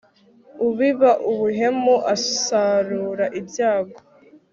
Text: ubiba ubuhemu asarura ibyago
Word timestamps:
ubiba 0.67 1.11
ubuhemu 1.31 1.95
asarura 2.13 3.25
ibyago 3.39 3.97